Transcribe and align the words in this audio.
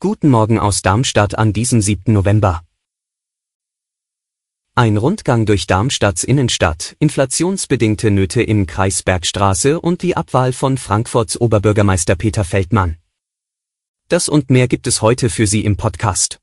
Guten 0.00 0.28
Morgen 0.28 0.58
aus 0.58 0.82
Darmstadt 0.82 1.38
an 1.38 1.54
diesem 1.54 1.80
7. 1.80 2.12
November. 2.12 2.62
Ein 4.74 4.98
Rundgang 4.98 5.46
durch 5.46 5.66
Darmstadts 5.66 6.24
Innenstadt, 6.24 6.94
inflationsbedingte 6.98 8.10
Nöte 8.10 8.42
im 8.42 8.66
Kreis 8.66 9.02
Bergstraße 9.02 9.80
und 9.80 10.02
die 10.02 10.14
Abwahl 10.14 10.52
von 10.52 10.76
Frankfurts 10.76 11.40
Oberbürgermeister 11.40 12.16
Peter 12.16 12.44
Feldmann. 12.44 12.98
Das 14.08 14.28
und 14.28 14.50
mehr 14.50 14.68
gibt 14.68 14.86
es 14.86 15.00
heute 15.00 15.30
für 15.30 15.46
Sie 15.46 15.64
im 15.64 15.78
Podcast. 15.78 16.38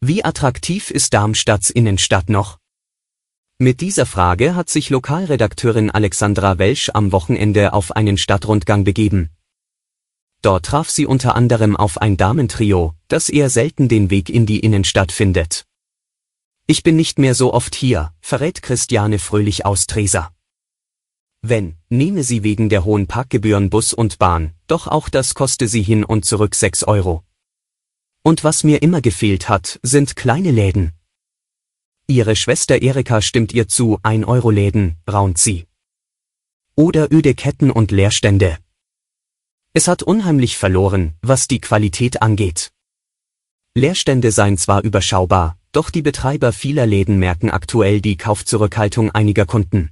Wie 0.00 0.24
attraktiv 0.24 0.90
ist 0.90 1.14
Darmstadts 1.14 1.70
Innenstadt 1.70 2.30
noch? 2.30 2.58
Mit 3.58 3.80
dieser 3.80 4.06
Frage 4.06 4.56
hat 4.56 4.70
sich 4.70 4.90
Lokalredakteurin 4.90 5.92
Alexandra 5.92 6.58
Welsch 6.58 6.90
am 6.94 7.12
Wochenende 7.12 7.72
auf 7.74 7.92
einen 7.94 8.18
Stadtrundgang 8.18 8.82
begeben. 8.82 9.30
Dort 10.42 10.66
traf 10.66 10.88
sie 10.88 11.06
unter 11.06 11.34
anderem 11.34 11.76
auf 11.76 11.98
ein 11.98 12.16
Damentrio, 12.16 12.94
das 13.08 13.28
eher 13.28 13.50
selten 13.50 13.88
den 13.88 14.10
Weg 14.10 14.30
in 14.30 14.46
die 14.46 14.60
Innenstadt 14.60 15.10
findet. 15.10 15.64
Ich 16.66 16.82
bin 16.82 16.96
nicht 16.96 17.18
mehr 17.18 17.34
so 17.34 17.52
oft 17.54 17.74
hier, 17.74 18.12
verrät 18.20 18.62
Christiane 18.62 19.18
Fröhlich 19.18 19.66
aus 19.66 19.86
Treser. 19.86 20.30
Wenn, 21.40 21.76
nehme 21.88 22.24
sie 22.24 22.42
wegen 22.42 22.68
der 22.68 22.84
hohen 22.84 23.06
Parkgebühren 23.06 23.70
Bus 23.70 23.92
und 23.92 24.18
Bahn, 24.18 24.52
doch 24.66 24.86
auch 24.86 25.08
das 25.08 25.34
koste 25.34 25.66
sie 25.66 25.82
hin 25.82 26.04
und 26.04 26.24
zurück 26.24 26.54
6 26.54 26.84
Euro. 26.84 27.24
Und 28.22 28.44
was 28.44 28.64
mir 28.64 28.82
immer 28.82 29.00
gefehlt 29.00 29.48
hat, 29.48 29.80
sind 29.82 30.14
kleine 30.14 30.50
Läden. 30.50 30.92
Ihre 32.06 32.36
Schwester 32.36 32.82
Erika 32.82 33.22
stimmt 33.22 33.52
ihr 33.52 33.68
zu, 33.68 33.98
1-Euro-Läden, 34.00 34.96
raunt 35.10 35.38
sie. 35.38 35.66
Oder 36.74 37.12
öde 37.12 37.34
Ketten 37.34 37.70
und 37.70 37.90
Leerstände. 37.90 38.58
Es 39.72 39.86
hat 39.86 40.02
unheimlich 40.02 40.56
verloren, 40.56 41.14
was 41.22 41.46
die 41.48 41.60
Qualität 41.60 42.22
angeht. 42.22 42.72
Leerstände 43.74 44.32
seien 44.32 44.58
zwar 44.58 44.82
überschaubar, 44.82 45.58
doch 45.72 45.90
die 45.90 46.02
Betreiber 46.02 46.52
vieler 46.52 46.86
Läden 46.86 47.18
merken 47.18 47.50
aktuell 47.50 48.00
die 48.00 48.16
Kaufzurückhaltung 48.16 49.10
einiger 49.10 49.46
Kunden. 49.46 49.90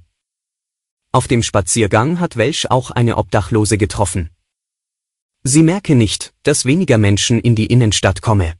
Auf 1.11 1.27
dem 1.27 1.41
Spaziergang 1.41 2.19
hat 2.19 2.35
Welsch 2.35 2.65
auch 2.65 2.91
eine 2.91 3.17
Obdachlose 3.17 3.77
getroffen. 3.77 4.29
Sie 5.43 5.63
merke 5.63 5.95
nicht, 5.95 6.33
dass 6.43 6.65
weniger 6.65 6.97
Menschen 6.97 7.39
in 7.39 7.55
die 7.55 7.67
Innenstadt 7.67 8.21
komme. 8.21 8.55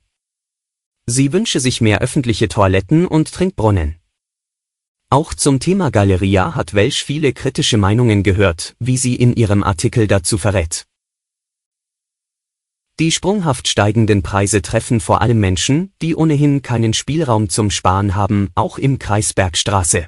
Sie 1.08 1.34
wünsche 1.34 1.60
sich 1.60 1.82
mehr 1.82 2.00
öffentliche 2.00 2.48
Toiletten 2.48 3.06
und 3.06 3.32
Trinkbrunnen. 3.34 3.98
Auch 5.10 5.34
zum 5.34 5.60
Thema 5.60 5.90
Galeria 5.90 6.56
hat 6.56 6.74
Welsch 6.74 7.04
viele 7.04 7.34
kritische 7.34 7.78
Meinungen 7.78 8.24
gehört, 8.24 8.76
wie 8.80 8.98
sie 8.98 9.16
in 9.16 9.36
ihrem 9.36 9.64
Artikel 9.64 10.08
dazu 10.08 10.38
verrät. 10.38 10.86
Die 13.00 13.12
sprunghaft 13.12 13.68
steigenden 13.68 14.24
Preise 14.24 14.64
treffen 14.64 15.00
vor 15.00 15.22
allem 15.22 15.40
Menschen, 15.40 15.94
die 16.02 16.16
ohnehin 16.16 16.64
keinen 16.64 16.94
Spielraum 16.94 17.48
zum 17.48 17.70
Sparen 17.70 18.16
haben, 18.16 18.50
auch 18.56 18.80
im 18.80 18.98
Kreis 18.98 19.34
Bergstraße. 19.34 20.08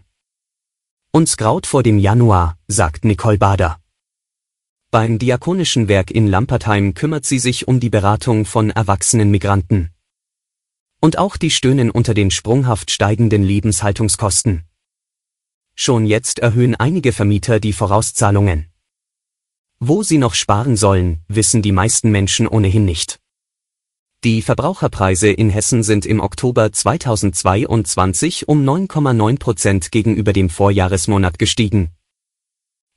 Uns 1.11 1.37
graut 1.37 1.67
vor 1.67 1.83
dem 1.83 1.99
Januar, 1.99 2.57
sagt 2.67 3.05
Nicole 3.05 3.37
Bader. 3.37 3.79
Beim 4.89 5.19
Diakonischen 5.19 5.87
Werk 5.87 6.09
in 6.09 6.25
Lampertheim 6.25 6.95
kümmert 6.95 7.25
sie 7.25 7.37
sich 7.37 7.67
um 7.67 7.79
die 7.79 7.91
Beratung 7.91 8.45
von 8.45 8.71
erwachsenen 8.71 9.29
Migranten. 9.29 9.91
Und 10.99 11.19
auch 11.19 11.37
die 11.37 11.51
stöhnen 11.51 11.91
unter 11.91 12.15
den 12.15 12.31
sprunghaft 12.31 12.89
steigenden 12.89 13.43
Lebenshaltungskosten. 13.43 14.63
Schon 15.75 16.07
jetzt 16.07 16.39
erhöhen 16.39 16.73
einige 16.73 17.13
Vermieter 17.13 17.59
die 17.59 17.71
Vorauszahlungen. 17.71 18.68
Wo 19.81 20.03
sie 20.03 20.17
noch 20.17 20.33
sparen 20.33 20.75
sollen, 20.75 21.23
wissen 21.29 21.61
die 21.61 21.71
meisten 21.71 22.11
Menschen 22.11 22.47
ohnehin 22.47 22.83
nicht. 22.83 23.19
Die 24.25 24.41
Verbraucherpreise 24.41 25.29
in 25.31 25.49
Hessen 25.49 25.83
sind 25.83 26.05
im 26.05 26.19
Oktober 26.19 26.73
2022 26.73 28.49
um 28.49 28.65
9,9 28.65 29.39
Prozent 29.39 29.91
gegenüber 29.93 30.33
dem 30.33 30.49
Vorjahresmonat 30.49 31.39
gestiegen. 31.39 31.91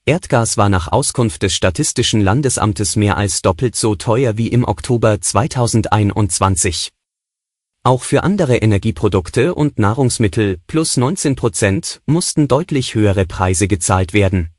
Erdgas 0.04 0.56
war 0.56 0.68
nach 0.68 0.88
Auskunft 0.88 1.44
des 1.44 1.54
Statistischen 1.54 2.20
Landesamtes 2.20 2.96
mehr 2.96 3.16
als 3.16 3.40
doppelt 3.40 3.76
so 3.76 3.94
teuer 3.94 4.36
wie 4.36 4.48
im 4.48 4.64
Oktober 4.64 5.20
2021. 5.20 6.90
Auch 7.84 8.02
für 8.02 8.24
andere 8.24 8.56
Energieprodukte 8.56 9.54
und 9.54 9.78
Nahrungsmittel 9.78 10.58
plus 10.66 10.96
19 10.96 11.36
Prozent 11.36 12.00
mussten 12.06 12.48
deutlich 12.48 12.96
höhere 12.96 13.26
Preise 13.26 13.68
gezahlt 13.68 14.12
werden. 14.12 14.51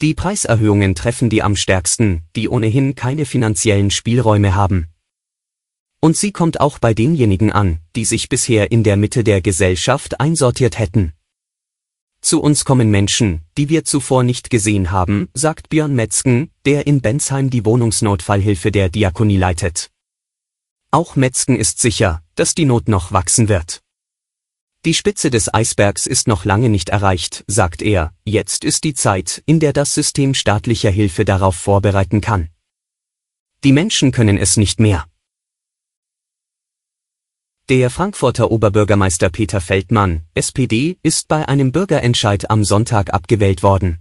Die 0.00 0.14
Preiserhöhungen 0.14 0.94
treffen 0.94 1.28
die 1.28 1.42
am 1.42 1.56
stärksten, 1.56 2.22
die 2.36 2.48
ohnehin 2.48 2.94
keine 2.94 3.26
finanziellen 3.26 3.90
Spielräume 3.90 4.54
haben. 4.54 4.86
Und 6.00 6.16
sie 6.16 6.30
kommt 6.30 6.60
auch 6.60 6.78
bei 6.78 6.94
denjenigen 6.94 7.50
an, 7.50 7.80
die 7.96 8.04
sich 8.04 8.28
bisher 8.28 8.70
in 8.70 8.84
der 8.84 8.96
Mitte 8.96 9.24
der 9.24 9.40
Gesellschaft 9.40 10.20
einsortiert 10.20 10.78
hätten. 10.78 11.14
Zu 12.20 12.40
uns 12.40 12.64
kommen 12.64 12.90
Menschen, 12.90 13.42
die 13.56 13.68
wir 13.68 13.84
zuvor 13.84 14.22
nicht 14.22 14.50
gesehen 14.50 14.92
haben, 14.92 15.28
sagt 15.34 15.68
Björn 15.68 15.96
Metzgen, 15.96 16.50
der 16.64 16.86
in 16.86 17.00
Bensheim 17.00 17.50
die 17.50 17.64
Wohnungsnotfallhilfe 17.64 18.70
der 18.70 18.90
Diakonie 18.90 19.36
leitet. 19.36 19.90
Auch 20.92 21.16
Metzgen 21.16 21.56
ist 21.56 21.80
sicher, 21.80 22.22
dass 22.36 22.54
die 22.54 22.64
Not 22.64 22.88
noch 22.88 23.10
wachsen 23.10 23.48
wird. 23.48 23.82
Die 24.88 24.94
Spitze 24.94 25.28
des 25.28 25.52
Eisbergs 25.52 26.06
ist 26.06 26.28
noch 26.28 26.46
lange 26.46 26.70
nicht 26.70 26.88
erreicht, 26.88 27.44
sagt 27.46 27.82
er, 27.82 28.14
jetzt 28.24 28.64
ist 28.64 28.84
die 28.84 28.94
Zeit, 28.94 29.42
in 29.44 29.60
der 29.60 29.74
das 29.74 29.92
System 29.92 30.32
staatlicher 30.32 30.88
Hilfe 30.88 31.26
darauf 31.26 31.56
vorbereiten 31.56 32.22
kann. 32.22 32.48
Die 33.64 33.72
Menschen 33.72 34.12
können 34.12 34.38
es 34.38 34.56
nicht 34.56 34.80
mehr. 34.80 35.04
Der 37.68 37.90
Frankfurter 37.90 38.50
Oberbürgermeister 38.50 39.28
Peter 39.28 39.60
Feldmann, 39.60 40.22
SPD, 40.32 40.96
ist 41.02 41.28
bei 41.28 41.46
einem 41.46 41.70
Bürgerentscheid 41.70 42.50
am 42.50 42.64
Sonntag 42.64 43.12
abgewählt 43.12 43.62
worden. 43.62 43.98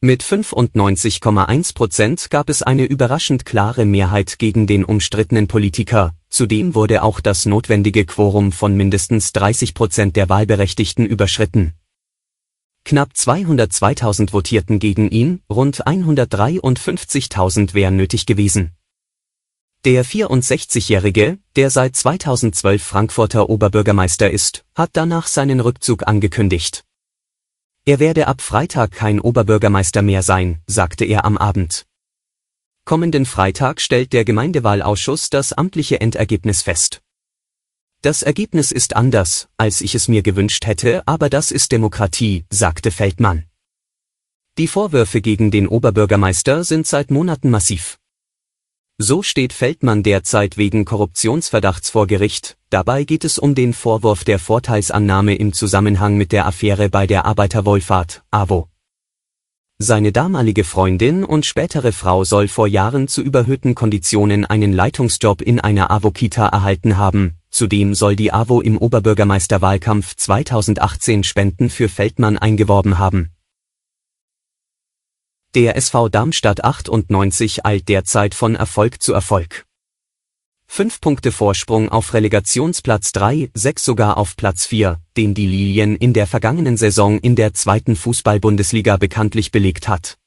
Mit 0.00 0.22
95,1 0.22 1.74
Prozent 1.74 2.30
gab 2.30 2.48
es 2.48 2.62
eine 2.62 2.86
überraschend 2.86 3.44
klare 3.44 3.84
Mehrheit 3.84 4.38
gegen 4.38 4.66
den 4.66 4.86
umstrittenen 4.86 5.48
Politiker, 5.48 6.14
zudem 6.36 6.74
wurde 6.74 7.02
auch 7.02 7.20
das 7.20 7.46
notwendige 7.46 8.04
Quorum 8.04 8.52
von 8.52 8.76
mindestens 8.76 9.32
30 9.32 9.72
Prozent 9.72 10.16
der 10.16 10.28
Wahlberechtigten 10.28 11.06
überschritten. 11.06 11.72
Knapp 12.84 13.12
202.000 13.16 14.32
votierten 14.32 14.78
gegen 14.78 15.10
ihn, 15.10 15.40
rund 15.48 15.86
153.000 15.86 17.72
wären 17.72 17.96
nötig 17.96 18.26
gewesen. 18.26 18.72
Der 19.86 20.04
64-Jährige, 20.04 21.38
der 21.56 21.70
seit 21.70 21.96
2012 21.96 22.82
Frankfurter 22.82 23.48
Oberbürgermeister 23.48 24.30
ist, 24.30 24.66
hat 24.74 24.90
danach 24.92 25.28
seinen 25.28 25.60
Rückzug 25.60 26.06
angekündigt. 26.06 26.84
Er 27.86 27.98
werde 27.98 28.26
ab 28.26 28.42
Freitag 28.42 28.90
kein 28.92 29.20
Oberbürgermeister 29.20 30.02
mehr 30.02 30.22
sein, 30.22 30.60
sagte 30.66 31.06
er 31.06 31.24
am 31.24 31.38
Abend. 31.38 31.86
Kommenden 32.88 33.26
Freitag 33.26 33.80
stellt 33.80 34.12
der 34.12 34.24
Gemeindewahlausschuss 34.24 35.28
das 35.28 35.52
amtliche 35.52 36.00
Endergebnis 36.00 36.62
fest. 36.62 37.02
Das 38.00 38.22
Ergebnis 38.22 38.70
ist 38.70 38.94
anders, 38.94 39.48
als 39.56 39.80
ich 39.80 39.96
es 39.96 40.06
mir 40.06 40.22
gewünscht 40.22 40.66
hätte, 40.66 41.02
aber 41.04 41.28
das 41.28 41.50
ist 41.50 41.72
Demokratie, 41.72 42.44
sagte 42.48 42.92
Feldmann. 42.92 43.46
Die 44.56 44.68
Vorwürfe 44.68 45.20
gegen 45.20 45.50
den 45.50 45.66
Oberbürgermeister 45.66 46.62
sind 46.62 46.86
seit 46.86 47.10
Monaten 47.10 47.50
massiv. 47.50 47.98
So 48.98 49.24
steht 49.24 49.52
Feldmann 49.52 50.04
derzeit 50.04 50.56
wegen 50.56 50.84
Korruptionsverdachts 50.84 51.90
vor 51.90 52.06
Gericht, 52.06 52.56
dabei 52.70 53.02
geht 53.02 53.24
es 53.24 53.40
um 53.40 53.56
den 53.56 53.74
Vorwurf 53.74 54.22
der 54.22 54.38
Vorteilsannahme 54.38 55.34
im 55.34 55.52
Zusammenhang 55.52 56.16
mit 56.16 56.30
der 56.30 56.46
Affäre 56.46 56.88
bei 56.88 57.08
der 57.08 57.24
Arbeiterwohlfahrt, 57.24 58.22
AWO. 58.30 58.68
Seine 59.78 60.10
damalige 60.10 60.64
Freundin 60.64 61.22
und 61.22 61.44
spätere 61.44 61.92
Frau 61.92 62.24
soll 62.24 62.48
vor 62.48 62.66
Jahren 62.66 63.08
zu 63.08 63.20
überhöhten 63.20 63.74
Konditionen 63.74 64.46
einen 64.46 64.72
Leitungsjob 64.72 65.42
in 65.42 65.60
einer 65.60 65.90
AWO-Kita 65.90 66.46
erhalten 66.46 66.96
haben, 66.96 67.36
zudem 67.50 67.94
soll 67.94 68.16
die 68.16 68.32
AWO 68.32 68.62
im 68.62 68.78
Oberbürgermeisterwahlkampf 68.78 70.16
2018 70.16 71.24
Spenden 71.24 71.68
für 71.68 71.90
Feldmann 71.90 72.38
eingeworben 72.38 72.98
haben 72.98 73.32
Der 75.54 75.76
SV 75.76 76.08
Darmstadt 76.08 76.64
98 76.64 77.66
eilt 77.66 77.90
derzeit 77.90 78.34
von 78.34 78.54
Erfolg 78.54 79.02
zu 79.02 79.12
Erfolg. 79.12 79.66
Fünf 80.76 81.00
Punkte 81.00 81.32
Vorsprung 81.32 81.88
auf 81.88 82.12
Relegationsplatz 82.12 83.12
3, 83.12 83.48
sechs 83.54 83.82
sogar 83.82 84.18
auf 84.18 84.36
Platz 84.36 84.66
4, 84.66 85.00
den 85.16 85.32
die 85.32 85.46
Lilien 85.46 85.96
in 85.96 86.12
der 86.12 86.26
vergangenen 86.26 86.76
Saison 86.76 87.18
in 87.18 87.34
der 87.34 87.54
zweiten 87.54 87.96
Fußball-Bundesliga 87.96 88.98
bekanntlich 88.98 89.52
belegt 89.52 89.88
hat. 89.88 90.18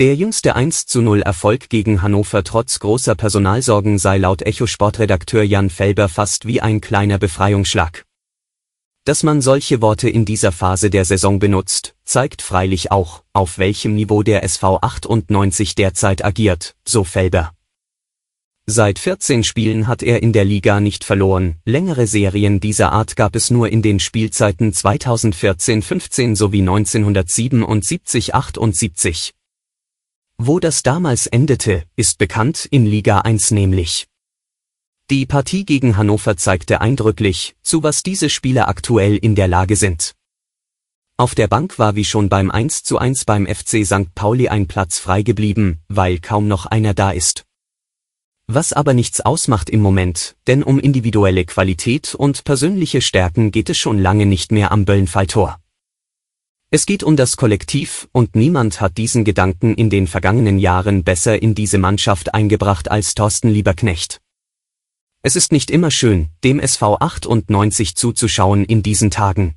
Der 0.00 0.16
jüngste 0.16 0.56
1 0.56 0.86
zu 0.86 1.02
0 1.02 1.22
Erfolg 1.22 1.68
gegen 1.68 2.02
Hannover 2.02 2.42
trotz 2.42 2.80
großer 2.80 3.14
Personalsorgen 3.14 3.98
sei 3.98 4.18
laut 4.18 4.42
Echo-Sportredakteur 4.42 5.44
Jan 5.44 5.70
Felber 5.70 6.08
fast 6.08 6.48
wie 6.48 6.60
ein 6.60 6.80
kleiner 6.80 7.18
Befreiungsschlag. 7.18 8.04
Dass 9.04 9.22
man 9.22 9.40
solche 9.40 9.80
Worte 9.80 10.10
in 10.10 10.24
dieser 10.24 10.50
Phase 10.50 10.90
der 10.90 11.04
Saison 11.04 11.38
benutzt, 11.38 11.94
zeigt 12.04 12.42
freilich 12.42 12.90
auch, 12.90 13.22
auf 13.32 13.58
welchem 13.58 13.94
Niveau 13.94 14.24
der 14.24 14.42
SV 14.42 14.80
98 14.82 15.76
derzeit 15.76 16.24
agiert, 16.24 16.74
so 16.84 17.04
Felber. 17.04 17.53
Seit 18.66 18.98
14 18.98 19.44
Spielen 19.44 19.88
hat 19.88 20.02
er 20.02 20.22
in 20.22 20.32
der 20.32 20.46
Liga 20.46 20.80
nicht 20.80 21.04
verloren, 21.04 21.56
längere 21.66 22.06
Serien 22.06 22.60
dieser 22.60 22.92
Art 22.92 23.14
gab 23.14 23.36
es 23.36 23.50
nur 23.50 23.68
in 23.68 23.82
den 23.82 24.00
Spielzeiten 24.00 24.72
2014-15 24.72 26.34
sowie 26.34 26.62
1977-78. 26.62 29.32
Wo 30.38 30.60
das 30.60 30.82
damals 30.82 31.26
endete, 31.26 31.84
ist 31.94 32.16
bekannt 32.16 32.64
in 32.64 32.86
Liga 32.86 33.18
1 33.18 33.50
nämlich. 33.50 34.06
Die 35.10 35.26
Partie 35.26 35.66
gegen 35.66 35.98
Hannover 35.98 36.38
zeigte 36.38 36.80
eindrücklich, 36.80 37.54
zu 37.62 37.82
was 37.82 38.02
diese 38.02 38.30
Spieler 38.30 38.68
aktuell 38.68 39.18
in 39.18 39.34
der 39.34 39.48
Lage 39.48 39.76
sind. 39.76 40.14
Auf 41.18 41.34
der 41.34 41.48
Bank 41.48 41.78
war 41.78 41.96
wie 41.96 42.06
schon 42.06 42.30
beim 42.30 42.50
1 42.50 42.82
zu 42.82 42.96
1 42.96 43.26
beim 43.26 43.46
FC 43.46 43.84
St. 43.84 44.14
Pauli 44.14 44.48
ein 44.48 44.68
Platz 44.68 44.98
frei 44.98 45.22
geblieben, 45.22 45.80
weil 45.88 46.18
kaum 46.18 46.48
noch 46.48 46.64
einer 46.64 46.94
da 46.94 47.10
ist. 47.10 47.44
Was 48.46 48.74
aber 48.74 48.92
nichts 48.92 49.22
ausmacht 49.22 49.70
im 49.70 49.80
Moment, 49.80 50.36
denn 50.46 50.62
um 50.62 50.78
individuelle 50.78 51.46
Qualität 51.46 52.14
und 52.14 52.44
persönliche 52.44 53.00
Stärken 53.00 53.50
geht 53.50 53.70
es 53.70 53.78
schon 53.78 53.98
lange 53.98 54.26
nicht 54.26 54.52
mehr 54.52 54.70
am 54.70 54.84
Böllenfalltor. 54.84 55.58
Es 56.70 56.84
geht 56.84 57.02
um 57.02 57.16
das 57.16 57.38
Kollektiv 57.38 58.06
und 58.12 58.36
niemand 58.36 58.82
hat 58.82 58.98
diesen 58.98 59.24
Gedanken 59.24 59.74
in 59.74 59.88
den 59.88 60.06
vergangenen 60.06 60.58
Jahren 60.58 61.04
besser 61.04 61.40
in 61.40 61.54
diese 61.54 61.78
Mannschaft 61.78 62.34
eingebracht 62.34 62.90
als 62.90 63.14
Thorsten 63.14 63.48
Lieberknecht. 63.48 64.20
Es 65.22 65.36
ist 65.36 65.50
nicht 65.50 65.70
immer 65.70 65.90
schön, 65.90 66.28
dem 66.42 66.60
SV 66.60 66.98
98 66.98 67.94
zuzuschauen 67.94 68.66
in 68.66 68.82
diesen 68.82 69.10
Tagen. 69.10 69.54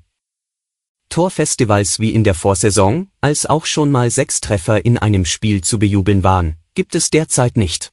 Torfestivals 1.09 1.99
wie 1.99 2.11
in 2.11 2.23
der 2.23 2.35
Vorsaison, 2.35 3.09
als 3.19 3.45
auch 3.47 3.65
schon 3.65 3.91
mal 3.91 4.09
sechs 4.11 4.39
Treffer 4.39 4.85
in 4.85 4.97
einem 4.97 5.25
Spiel 5.25 5.61
zu 5.61 5.77
bejubeln 5.77 6.23
waren, 6.23 6.55
gibt 6.73 6.95
es 6.95 7.09
derzeit 7.09 7.57
nicht. 7.57 7.91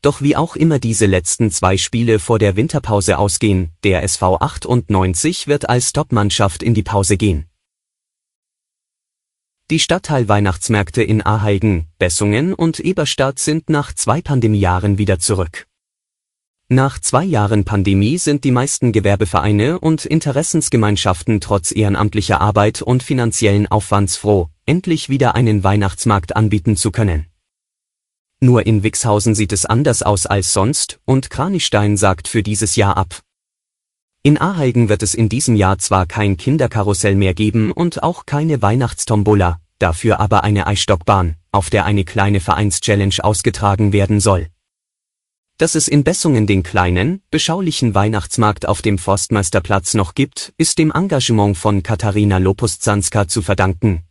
Doch 0.00 0.22
wie 0.22 0.36
auch 0.36 0.54
immer 0.54 0.78
diese 0.78 1.06
letzten 1.06 1.50
zwei 1.50 1.76
Spiele 1.76 2.20
vor 2.20 2.38
der 2.38 2.54
Winterpause 2.54 3.18
ausgehen, 3.18 3.70
der 3.82 4.04
SV 4.04 4.36
98 4.38 5.48
wird 5.48 5.68
als 5.68 5.92
Topmannschaft 5.92 6.62
in 6.62 6.74
die 6.74 6.84
Pause 6.84 7.16
gehen. 7.16 7.46
Die 9.70 9.80
Stadtteil-Weihnachtsmärkte 9.80 11.02
in 11.02 11.20
Aheigen, 11.20 11.88
Bessungen 11.98 12.54
und 12.54 12.80
Eberstadt 12.80 13.38
sind 13.38 13.68
nach 13.68 13.92
zwei 13.92 14.22
Pandemiejahren 14.22 14.96
wieder 14.96 15.18
zurück. 15.18 15.66
Nach 16.70 16.98
zwei 16.98 17.24
Jahren 17.24 17.64
Pandemie 17.64 18.18
sind 18.18 18.44
die 18.44 18.50
meisten 18.50 18.92
Gewerbevereine 18.92 19.78
und 19.80 20.06
Interessensgemeinschaften 20.06 21.40
trotz 21.40 21.72
ehrenamtlicher 21.72 22.40
Arbeit 22.40 22.82
und 22.82 23.02
finanziellen 23.02 23.66
Aufwands 23.66 24.16
froh, 24.16 24.48
endlich 24.64 25.08
wieder 25.08 25.34
einen 25.34 25.64
Weihnachtsmarkt 25.64 26.36
anbieten 26.36 26.76
zu 26.76 26.90
können. 26.90 27.26
Nur 28.40 28.66
in 28.66 28.84
Wixhausen 28.84 29.34
sieht 29.34 29.52
es 29.52 29.66
anders 29.66 30.02
aus 30.02 30.26
als 30.26 30.52
sonst 30.52 31.00
und 31.04 31.28
Kranichstein 31.28 31.96
sagt 31.96 32.28
für 32.28 32.44
dieses 32.44 32.76
Jahr 32.76 32.96
ab. 32.96 33.22
In 34.22 34.38
Aheigen 34.38 34.88
wird 34.88 35.02
es 35.02 35.14
in 35.14 35.28
diesem 35.28 35.56
Jahr 35.56 35.78
zwar 35.78 36.06
kein 36.06 36.36
Kinderkarussell 36.36 37.16
mehr 37.16 37.34
geben 37.34 37.72
und 37.72 38.02
auch 38.02 38.26
keine 38.26 38.62
Weihnachtstombola, 38.62 39.60
dafür 39.78 40.20
aber 40.20 40.44
eine 40.44 40.66
Eisstockbahn, 40.66 41.36
auf 41.50 41.70
der 41.70 41.84
eine 41.84 42.04
kleine 42.04 42.40
Vereinschallenge 42.40 43.22
ausgetragen 43.22 43.92
werden 43.92 44.20
soll. 44.20 44.48
Dass 45.56 45.74
es 45.74 45.88
in 45.88 46.04
Bessungen 46.04 46.46
den 46.46 46.62
kleinen, 46.62 47.22
beschaulichen 47.32 47.92
Weihnachtsmarkt 47.92 48.68
auf 48.68 48.82
dem 48.82 48.98
Forstmeisterplatz 48.98 49.94
noch 49.94 50.14
gibt, 50.14 50.52
ist 50.56 50.78
dem 50.78 50.92
Engagement 50.92 51.56
von 51.56 51.82
Katharina 51.82 52.38
Lopus-Zanska 52.38 53.26
zu 53.26 53.42
verdanken, 53.42 54.04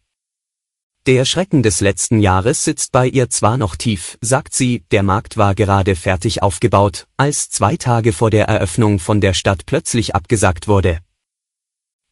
der 1.07 1.23
Schrecken 1.23 1.63
des 1.63 1.79
letzten 1.79 2.19
Jahres 2.19 2.65
sitzt 2.65 2.91
bei 2.91 3.07
ihr 3.07 3.29
zwar 3.29 3.55
noch 3.55 3.77
tief, 3.77 4.17
sagt 4.19 4.53
sie, 4.53 4.83
der 4.91 5.03
Markt 5.03 5.37
war 5.37 5.55
gerade 5.55 5.95
fertig 5.95 6.43
aufgebaut, 6.43 7.07
als 7.15 7.49
zwei 7.49 7.77
Tage 7.77 8.11
vor 8.11 8.29
der 8.29 8.49
Eröffnung 8.49 8.99
von 8.99 9.21
der 9.21 9.33
Stadt 9.33 9.65
plötzlich 9.65 10.15
abgesagt 10.15 10.67
wurde. 10.67 10.99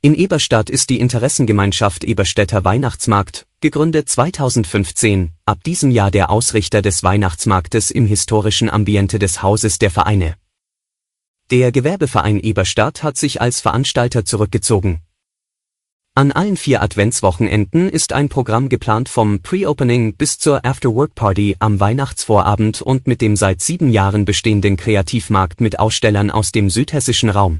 In 0.01 0.15
Eberstadt 0.15 0.69
ist 0.69 0.89
die 0.89 1.01
Interessengemeinschaft 1.01 2.05
Eberstädter 2.05 2.63
Weihnachtsmarkt, 2.63 3.45
gegründet 3.59 4.07
2015, 4.07 5.31
ab 5.45 5.61
diesem 5.65 5.91
Jahr 5.91 6.09
der 6.09 6.29
Ausrichter 6.29 6.81
des 6.81 7.03
Weihnachtsmarktes 7.03 7.91
im 7.91 8.05
historischen 8.05 8.69
Ambiente 8.69 9.19
des 9.19 9.43
Hauses 9.43 9.77
der 9.77 9.91
Vereine. 9.91 10.37
Der 11.51 11.73
Gewerbeverein 11.73 12.39
Eberstadt 12.39 13.03
hat 13.03 13.17
sich 13.17 13.41
als 13.41 13.59
Veranstalter 13.59 14.23
zurückgezogen, 14.23 15.01
an 16.17 16.31
allen 16.31 16.55
vier 16.55 16.81
Adventswochenenden 16.81 17.89
ist 17.89 18.13
ein 18.13 18.29
Programm 18.29 18.69
geplant 18.69 19.09
vom 19.09 19.41
Pre-Opening 19.41 20.15
bis 20.15 20.39
zur 20.39 20.65
After-Work-Party 20.65 21.57
am 21.59 21.81
Weihnachtsvorabend 21.81 22.81
und 22.81 23.05
mit 23.05 23.19
dem 23.19 23.35
seit 23.35 23.59
sieben 23.59 23.89
Jahren 23.89 24.23
bestehenden 24.23 24.77
Kreativmarkt 24.77 25.59
mit 25.59 25.77
Ausstellern 25.77 26.31
aus 26.31 26.53
dem 26.53 26.69
südhessischen 26.69 27.29
Raum. 27.29 27.59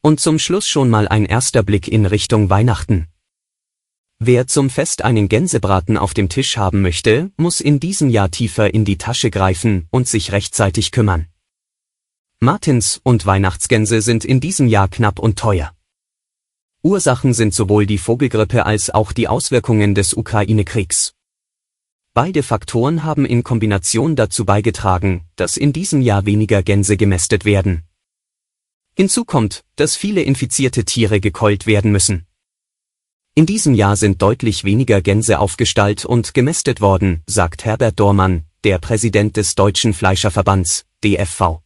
Und 0.00 0.18
zum 0.18 0.38
Schluss 0.38 0.66
schon 0.66 0.88
mal 0.88 1.08
ein 1.08 1.26
erster 1.26 1.62
Blick 1.62 1.88
in 1.88 2.06
Richtung 2.06 2.48
Weihnachten. 2.48 3.08
Wer 4.18 4.46
zum 4.46 4.70
Fest 4.70 5.04
einen 5.04 5.28
Gänsebraten 5.28 5.98
auf 5.98 6.14
dem 6.14 6.30
Tisch 6.30 6.56
haben 6.56 6.80
möchte, 6.80 7.32
muss 7.36 7.60
in 7.60 7.80
diesem 7.80 8.08
Jahr 8.08 8.30
tiefer 8.30 8.72
in 8.72 8.86
die 8.86 8.96
Tasche 8.96 9.28
greifen 9.28 9.88
und 9.90 10.08
sich 10.08 10.32
rechtzeitig 10.32 10.90
kümmern. 10.90 11.26
Martins 12.40 12.98
und 13.02 13.26
Weihnachtsgänse 13.26 14.00
sind 14.00 14.24
in 14.24 14.40
diesem 14.40 14.68
Jahr 14.68 14.88
knapp 14.88 15.18
und 15.18 15.38
teuer. 15.38 15.73
Ursachen 16.84 17.32
sind 17.32 17.54
sowohl 17.54 17.86
die 17.86 17.96
Vogelgrippe 17.96 18.66
als 18.66 18.90
auch 18.90 19.12
die 19.12 19.26
Auswirkungen 19.26 19.94
des 19.94 20.12
Ukraine-Kriegs. 20.12 21.14
Beide 22.12 22.42
Faktoren 22.42 23.04
haben 23.04 23.24
in 23.24 23.42
Kombination 23.42 24.16
dazu 24.16 24.44
beigetragen, 24.44 25.24
dass 25.34 25.56
in 25.56 25.72
diesem 25.72 26.02
Jahr 26.02 26.26
weniger 26.26 26.62
Gänse 26.62 26.98
gemästet 26.98 27.46
werden. 27.46 27.84
Hinzu 28.94 29.24
kommt, 29.24 29.64
dass 29.76 29.96
viele 29.96 30.22
infizierte 30.22 30.84
Tiere 30.84 31.20
gekeult 31.20 31.66
werden 31.66 31.90
müssen. 31.90 32.26
In 33.34 33.46
diesem 33.46 33.72
Jahr 33.72 33.96
sind 33.96 34.20
deutlich 34.20 34.62
weniger 34.64 35.00
Gänse 35.00 35.38
aufgestallt 35.38 36.04
und 36.04 36.34
gemästet 36.34 36.82
worden, 36.82 37.22
sagt 37.26 37.64
Herbert 37.64 37.98
Dormann, 37.98 38.44
der 38.62 38.78
Präsident 38.78 39.38
des 39.38 39.54
Deutschen 39.54 39.94
Fleischerverbands, 39.94 40.84
DFV. 41.02 41.63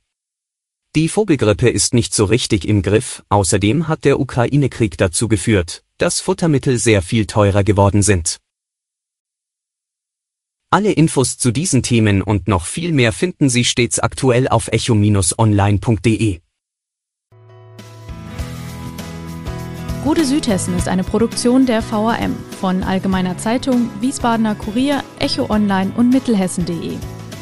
Die 0.97 1.09
Vogelgrippe 1.09 1.69
ist 1.69 1.93
nicht 1.93 2.15
so 2.15 2.25
richtig 2.25 2.67
im 2.67 2.81
Griff, 2.81 3.23
außerdem 3.29 3.89
hat 3.89 4.05
der 4.05 4.19
Ukraine-Krieg 4.19 4.97
dazu 4.97 5.29
geführt, 5.29 5.85
dass 5.99 6.21
Futtermittel 6.21 6.79
sehr 6.79 7.03
viel 7.03 7.27
teurer 7.27 7.63
geworden 7.63 8.03
sind. 8.03 8.39
Alle 10.71 10.93
Infos 10.93 11.37
zu 11.37 11.51
diesen 11.51 11.83
Themen 11.83 12.23
und 12.23 12.49
noch 12.49 12.65
viel 12.65 12.93
mehr 12.93 13.13
finden 13.13 13.49
Sie 13.51 13.65
stets 13.65 13.99
aktuell 13.99 14.49
auf 14.49 14.69
echo-online.de. 14.69 16.41
Gute 20.05 20.25
Südhessen 20.25 20.77
ist 20.77 20.89
eine 20.89 21.05
Produktion 21.05 21.67
der 21.67 21.83
VRM 21.83 22.35
von 22.61 22.83
Allgemeiner 22.83 23.37
Zeitung, 23.37 23.91
Wiesbadener 24.01 24.55
Kurier, 24.55 25.05
Echo 25.19 25.51
Online 25.51 25.93
und 25.97 26.11
Mittelhessen.de. 26.11 26.97